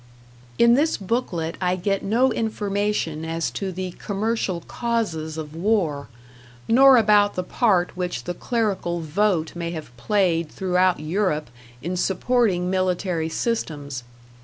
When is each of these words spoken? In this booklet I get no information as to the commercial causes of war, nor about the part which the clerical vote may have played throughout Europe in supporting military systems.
In 0.57 0.73
this 0.73 0.97
booklet 0.97 1.57
I 1.61 1.75
get 1.75 2.01
no 2.03 2.31
information 2.31 3.23
as 3.23 3.51
to 3.51 3.71
the 3.71 3.91
commercial 3.99 4.61
causes 4.61 5.37
of 5.37 5.55
war, 5.55 6.07
nor 6.67 6.97
about 6.97 7.35
the 7.35 7.43
part 7.43 7.95
which 7.95 8.23
the 8.23 8.33
clerical 8.33 8.99
vote 9.01 9.55
may 9.55 9.69
have 9.69 9.95
played 9.97 10.49
throughout 10.49 10.99
Europe 10.99 11.51
in 11.83 11.95
supporting 11.95 12.67
military 12.67 13.29
systems. 13.29 14.03